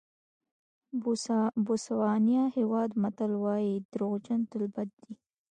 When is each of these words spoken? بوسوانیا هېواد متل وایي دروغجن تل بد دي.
بوسوانیا 1.65 2.43
هېواد 2.57 2.89
متل 3.01 3.31
وایي 3.43 3.73
دروغجن 3.91 4.39
تل 4.49 4.61
بد 4.75 4.89
دي. 5.01 5.13